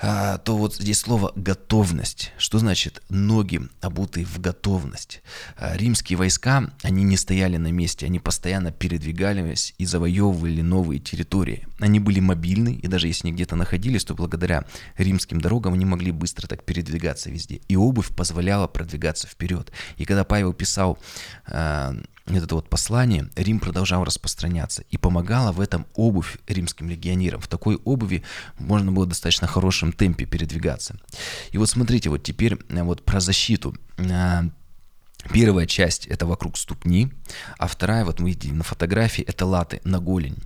[0.00, 2.32] то вот здесь слово «готовность».
[2.38, 5.22] Что значит «ноги, обутые в готовность»?
[5.56, 11.66] А, римские войска, они не стояли на месте, они постоянно передвигались и завоевывали новые территории.
[11.80, 14.64] Они были мобильны, и даже если они где-то находились, то благодаря
[14.96, 17.60] римским дорогам они могли быстро так передвигаться везде.
[17.66, 19.72] И обувь позволяла продвигаться вперед.
[19.96, 20.98] И когда Павел писал
[21.46, 21.96] а,
[22.36, 24.84] это вот послание, Рим продолжал распространяться.
[24.90, 27.40] И помогала в этом обувь римским легионерам.
[27.40, 28.22] В такой обуви
[28.58, 30.96] можно было достаточно хорошем темпе передвигаться.
[31.50, 33.74] И вот смотрите, вот теперь э, вот про защиту.
[35.24, 37.10] Э, Первая часть это вокруг ступни,
[37.58, 40.36] а вторая, вот мы видели на фотографии, это латы на голень.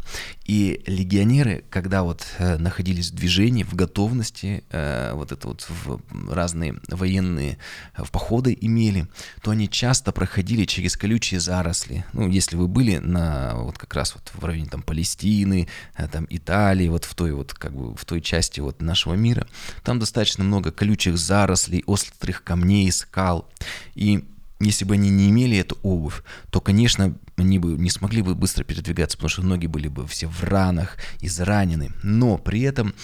[0.45, 6.01] И легионеры, когда вот э, находились в движении, в готовности, э, вот это вот в
[6.33, 7.59] разные военные
[7.97, 9.07] в походы имели,
[9.43, 12.05] то они часто проходили через колючие заросли.
[12.13, 16.27] Ну, если вы были на вот как раз вот в районе там Палестины, э, там
[16.29, 19.47] Италии, вот в той вот как бы в той части вот нашего мира,
[19.85, 23.49] там достаточно много колючих зарослей, острых камней, скал.
[23.95, 24.25] И
[24.63, 28.65] если бы они не имели эту обувь, то, конечно, они бы не смогли бы быстро
[28.65, 31.91] передвигаться, потому что ноги были бы все в ранах, изранены.
[32.03, 32.95] Но при этом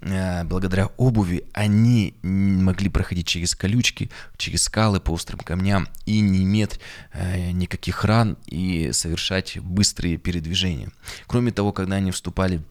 [0.00, 6.42] э, благодаря обуви они могли проходить через колючки, через скалы по острым камням и не
[6.42, 6.80] иметь
[7.12, 10.90] э, никаких ран и совершать быстрые передвижения.
[11.26, 12.62] Кроме того, когда они вступали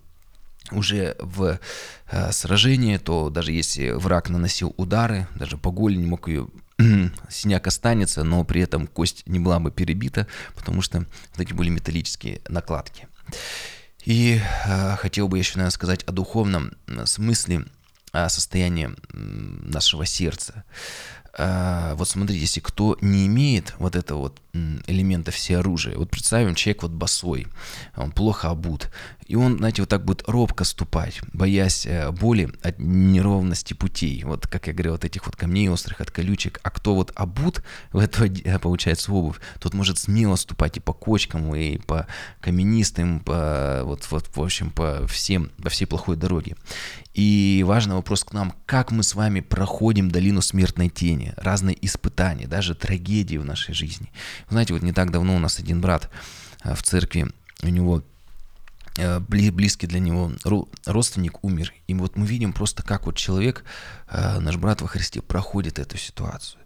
[0.72, 1.60] уже в
[2.10, 6.48] э, сражение, то даже если враг наносил удары, даже по голени мог ее
[7.30, 11.70] синяк останется, но при этом кость не была бы перебита, потому что вот эти были
[11.70, 13.08] металлические накладки.
[14.04, 16.74] И э, хотел бы еще, наверное, сказать о духовном
[17.06, 17.66] смысле,
[18.12, 20.64] о состоянии нашего сердца.
[21.38, 24.42] А, вот смотрите, если кто не имеет вот этого вот
[24.88, 27.48] элемента всеоружия, вот представим, человек вот босой,
[27.98, 28.90] он плохо обут,
[29.28, 34.48] и он, знаете, вот так будет робко ступать, боясь э, боли от неровности путей, вот
[34.48, 37.98] как я говорил, вот этих вот камней острых, от колючек, а кто вот обут в
[37.98, 42.08] эту, получается, обувь, тот может смело ступать и по кочкам, и по
[42.40, 46.56] каменистым, по, вот, вот, в общем, по всем, по всей плохой дороге.
[47.16, 52.48] И важный вопрос к нам, как мы с вами проходим долину смертной тени, разные испытания,
[52.48, 54.12] даже трагедии в нашей жизни.
[54.50, 56.10] Знаете, вот не так давно у нас один брат
[56.64, 57.28] э, в церкви,
[57.64, 58.04] у него
[58.98, 60.32] э, близкий для него
[60.86, 61.74] родственник умер.
[61.88, 63.64] И вот мы видим просто, как вот человек,
[64.10, 66.62] э, наш брат во Христе, проходит эту ситуацию.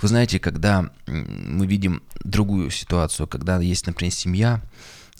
[0.00, 4.62] Вы знаете, когда мы видим другую ситуацию, когда есть, например, семья,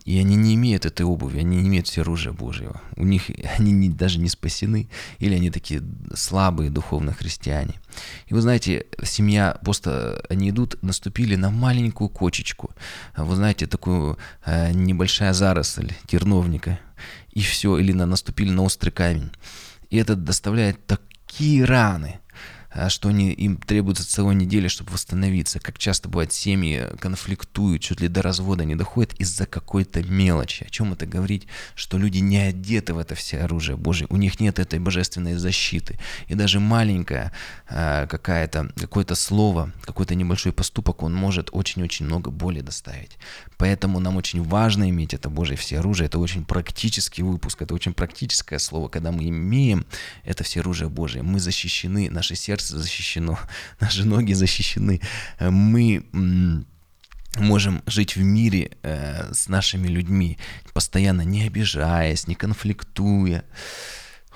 [0.04, 2.80] и они не имеют этой обуви, они не имеют все оружия Божьего.
[2.96, 5.82] У них они не, даже не спасены, или они такие
[6.14, 7.74] слабые духовно христиане.
[8.26, 12.70] И вы знаете, семья, просто они идут, наступили на маленькую кочечку.
[13.16, 16.78] Вы знаете, такую э, небольшая заросль терновника.
[17.32, 19.30] И все, или на, наступили на острый камень.
[19.90, 22.19] И это доставляет такие раны,
[22.88, 25.58] что они, им требуется целая неделя, чтобы восстановиться.
[25.58, 30.64] Как часто бывает, семьи конфликтуют, чуть ли до развода не доходят из-за какой-то мелочи.
[30.64, 31.46] О чем это говорить?
[31.74, 35.98] Что люди не одеты в это все оружие Божие, у них нет этой божественной защиты.
[36.28, 37.32] И даже маленькое
[37.68, 43.18] а, какая-то, какое-то слово, какой-то небольшой поступок, он может очень-очень много боли доставить.
[43.56, 46.06] Поэтому нам очень важно иметь это Божие все оружие.
[46.06, 48.88] Это очень практический выпуск, это очень практическое слово.
[48.88, 49.84] Когда мы имеем
[50.24, 53.38] это все оружие Божие, мы защищены, наше сердце сердце защищено,
[53.80, 55.00] наши ноги защищены.
[55.40, 56.04] Мы
[57.36, 60.36] можем жить в мире э, с нашими людьми,
[60.72, 63.44] постоянно не обижаясь, не конфликтуя.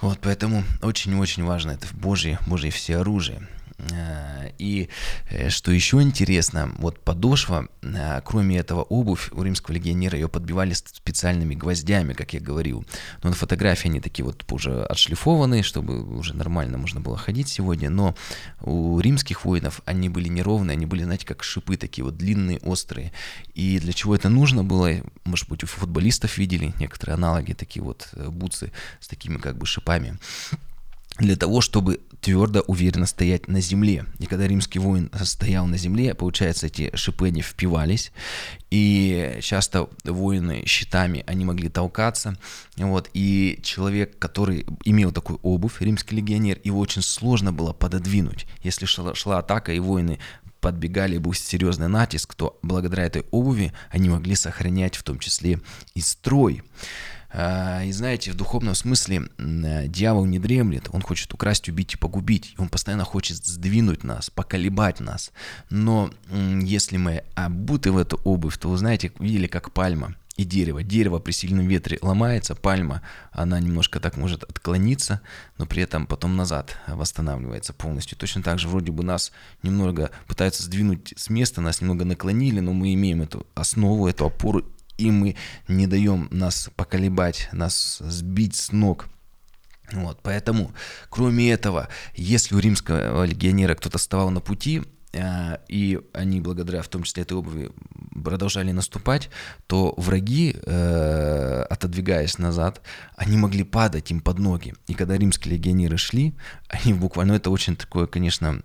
[0.00, 3.48] Вот, поэтому очень-очень важно это Божье, Божье всеоружие.
[3.78, 4.88] Э, и
[5.30, 10.72] э, что еще интересно, вот подошва, э, кроме этого обувь у римского легионера ее подбивали
[10.74, 12.86] специальными гвоздями, как я говорил.
[13.22, 17.90] Но на фотографии они такие вот уже отшлифованные, чтобы уже нормально можно было ходить сегодня.
[17.90, 18.14] Но
[18.60, 23.12] у римских воинов они были неровные, они были, знаете, как шипы такие вот длинные, острые.
[23.54, 24.90] И для чего это нужно было,
[25.24, 30.18] может быть, у футболистов видели некоторые аналоги, такие вот бутсы с такими как бы шипами
[31.18, 34.06] для того, чтобы твердо, уверенно стоять на земле.
[34.18, 38.12] И когда римский воин стоял на земле, получается, эти шипы не впивались,
[38.70, 42.36] и часто воины щитами, они могли толкаться,
[42.76, 48.46] вот, и человек, который имел такую обувь, римский легионер, его очень сложно было пододвинуть.
[48.62, 50.18] Если шла, шла атака, и воины
[50.60, 55.60] подбегали, был серьезный натиск, то благодаря этой обуви они могли сохранять в том числе
[55.94, 56.62] и строй.
[57.36, 61.96] А, и знаете, в духовном смысле э, дьявол не дремлет, он хочет украсть, убить и
[61.96, 62.54] погубить.
[62.58, 65.32] Он постоянно хочет сдвинуть нас, поколебать нас.
[65.68, 70.84] Но если мы обуты в эту обувь, то вы знаете, видели, как пальма и дерево.
[70.84, 75.20] Дерево при сильном ветре ломается, пальма, она немножко так может отклониться,
[75.58, 78.16] но при этом потом назад восстанавливается полностью.
[78.16, 79.32] Точно так же вроде бы нас
[79.64, 84.64] немного пытаются сдвинуть с места, нас немного наклонили, но мы имеем эту основу, эту опору
[84.98, 85.36] и мы
[85.68, 89.08] не даем нас поколебать, нас сбить с ног.
[89.92, 90.72] Вот, поэтому,
[91.10, 94.82] кроме этого, если у римского легионера кто-то вставал на пути,
[95.68, 97.70] и они благодаря в том числе этой обуви
[98.22, 99.30] продолжали наступать,
[99.66, 102.80] то враги, э, отодвигаясь назад,
[103.16, 104.74] они могли падать им под ноги.
[104.86, 106.34] И когда римские легионеры шли,
[106.68, 108.62] они буквально, ну это очень такое, конечно,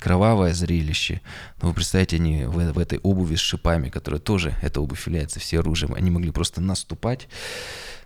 [0.00, 1.20] кровавое зрелище.
[1.60, 5.40] Но вы представляете, они в, в этой обуви с шипами, которая тоже, эта обувь является
[5.40, 7.28] все оружием, они могли просто наступать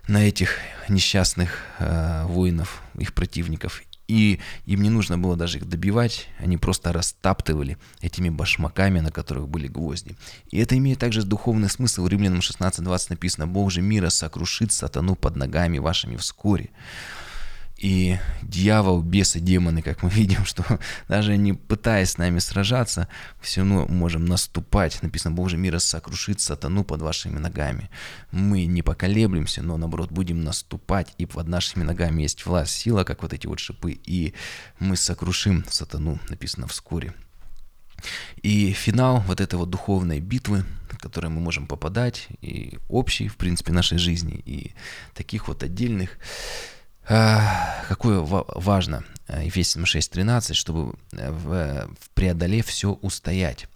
[0.07, 0.57] на этих
[0.89, 6.91] несчастных э, воинов, их противников, и им не нужно было даже их добивать, они просто
[6.91, 10.17] растаптывали этими башмаками, на которых были гвозди.
[10.49, 12.03] И это имеет также духовный смысл.
[12.03, 16.71] В Римлянам 16.20 написано «Бог же мира сокрушит сатану под ногами вашими вскоре».
[17.81, 20.63] И дьявол, бесы, демоны, как мы видим, что
[21.07, 23.07] даже не пытаясь с нами сражаться,
[23.41, 25.01] все равно можем наступать.
[25.01, 27.89] Написано, Божий мир сокрушит сатану под вашими ногами.
[28.31, 33.23] Мы не поколеблемся, но наоборот будем наступать, и под нашими ногами есть власть, сила, как
[33.23, 34.35] вот эти вот шипы, и
[34.77, 37.15] мы сокрушим сатану, написано вскоре.
[38.43, 43.37] И финал вот этой вот духовной битвы, в которой мы можем попадать, и общей, в
[43.37, 44.73] принципе, нашей жизни, и
[45.15, 46.19] таких вот отдельных,
[47.03, 53.67] Какое важно э, Ефесянам 6.13, чтобы э, преодолев все устоять.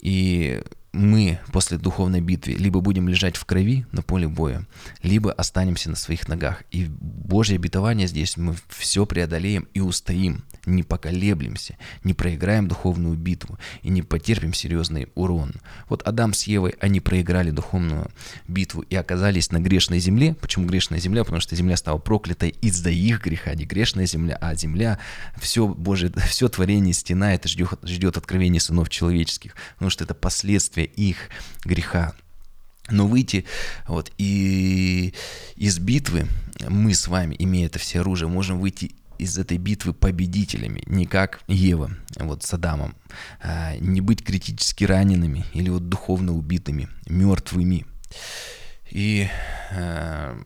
[0.00, 4.66] И мы после духовной битвы либо будем лежать в крови на поле боя,
[5.02, 6.62] либо останемся на своих ногах.
[6.70, 10.44] И Божье обетование здесь мы все преодолеем и устоим.
[10.68, 15.54] Не поколеблемся, не проиграем духовную битву и не потерпим серьезный урон.
[15.88, 18.10] Вот Адам с Евой, они проиграли духовную
[18.46, 20.34] битву и оказались на грешной земле.
[20.34, 21.24] Почему грешная земля?
[21.24, 24.98] Потому что земля стала проклятой из-за их греха, не грешная земля, а земля,
[25.38, 30.84] все Божие, все творение стенает и ждет, ждет откровения сынов человеческих, потому что это последствия
[30.84, 31.16] их
[31.64, 32.14] греха.
[32.90, 33.44] Но выйти
[33.86, 35.12] вот, и
[35.56, 36.26] из битвы
[36.68, 41.40] мы с вами, имея это все оружие, можем выйти из этой битвы победителями, не как
[41.48, 42.96] Ева вот с Адамом,
[43.42, 47.86] а, не быть критически ранеными или вот духовно убитыми, мертвыми.
[48.90, 49.28] И
[49.70, 50.40] э,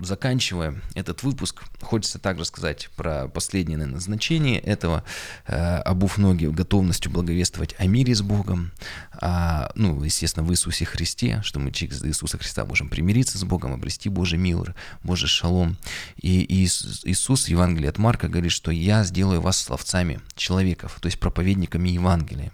[0.00, 5.04] заканчивая этот выпуск, хочется также сказать про последнее наверное, значение этого,
[5.46, 8.72] э, обув ноги готовностью благовествовать о мире с Богом,
[9.20, 13.72] а, ну, естественно, в Иисусе Христе, что мы через Иисуса Христа можем примириться с Богом,
[13.72, 15.76] обрести Божий мир, Божий шалом.
[16.20, 21.20] И Иисус в Евангелии от Марка говорит, что «я сделаю вас словцами человеков», то есть
[21.20, 22.52] проповедниками Евангелия.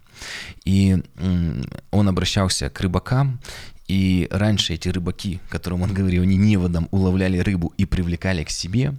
[0.64, 1.02] И
[1.90, 3.40] он обращался к рыбакам,
[3.90, 8.94] и раньше эти рыбаки, которым он говорил, они неводом уловляли рыбу и привлекали к себе.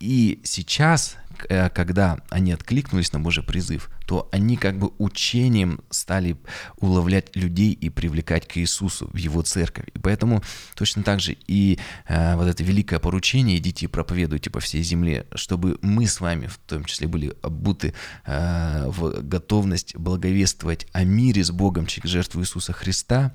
[0.00, 1.14] И сейчас,
[1.48, 6.36] э, когда они откликнулись на Божий призыв, то они как бы учением стали
[6.76, 9.86] уловлять людей и привлекать к Иисусу в Его церковь.
[9.94, 10.42] И поэтому
[10.74, 11.78] точно так же и
[12.08, 16.48] э, вот это великое поручение «идите и проповедуйте по всей земле», чтобы мы с вами
[16.48, 17.94] в том числе были обуты
[18.26, 23.32] э, в готовность благовествовать о мире с Богом через жертву Иисуса Христа,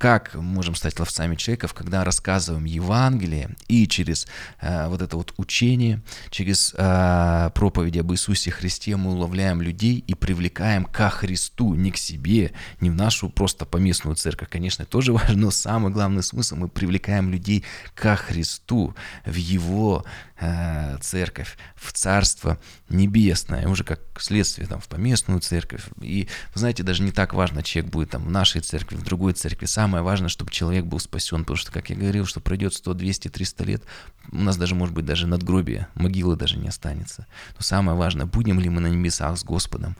[0.00, 4.26] как можем стать ловцами человеков, когда рассказываем Евангелие и через
[4.62, 10.14] э, вот это вот учение, через э, проповеди об Иисусе Христе мы уловляем людей и
[10.14, 15.36] привлекаем ко Христу, не к себе, не в нашу просто поместную церковь, конечно, тоже важно,
[15.36, 17.62] но самый главный смысл, мы привлекаем людей
[17.94, 18.94] ко Христу,
[19.26, 20.06] в Его
[20.40, 25.82] э, церковь, в Царство Небесное, уже как следствие там в поместную церковь.
[26.00, 29.66] И, знаете, даже не так важно, человек будет там в нашей церкви, в другой церкви,
[29.66, 32.94] сам самое важное, чтобы человек был спасен, потому что, как я говорил, что пройдет 100,
[32.94, 33.82] 200, 300 лет,
[34.30, 37.26] у нас даже, может быть, даже надгробие, могилы даже не останется.
[37.56, 39.96] Но самое важное, будем ли мы на небесах с Господом,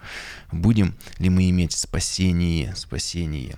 [0.52, 3.56] будем ли мы иметь спасение, спасение.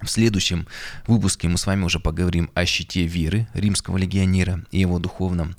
[0.00, 0.66] В следующем
[1.06, 5.54] выпуске мы с вами уже поговорим о щите веры римского легионера и его духовном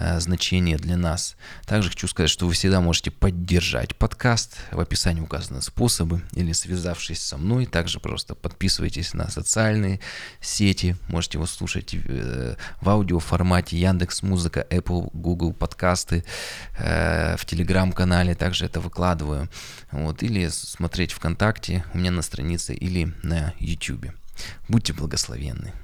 [0.00, 1.36] э, значении для нас.
[1.66, 4.56] Также хочу сказать, что вы всегда можете поддержать подкаст.
[4.72, 7.66] В описании указаны способы или связавшись со мной.
[7.66, 10.00] Также просто подписывайтесь на социальные
[10.40, 10.96] сети.
[11.08, 16.24] Можете его слушать э, в аудиоформате Яндекс Музыка, Apple, Google подкасты,
[16.78, 18.34] э, в Телеграм-канале.
[18.34, 19.48] Также это выкладываю.
[19.92, 24.06] Вот, или смотреть ВКонтакте у меня на странице или на YouTube.
[24.68, 25.74] Будьте благословенны.